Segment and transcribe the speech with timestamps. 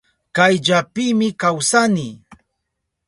[0.35, 2.09] Kayllapimi kawsani.